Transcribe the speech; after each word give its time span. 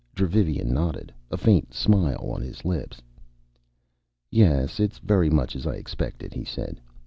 Dravivian 0.15 0.71
nodded, 0.71 1.13
a 1.29 1.37
faint 1.37 1.75
smile 1.75 2.31
on 2.33 2.41
his 2.41 2.65
lips. 2.65 3.03
"Yes, 4.31 4.79
it's 4.79 4.97
very 4.97 5.29
much 5.29 5.55
as 5.55 5.67
I 5.67 5.75
expected," 5.75 6.33
he 6.33 6.43
said. 6.43 6.81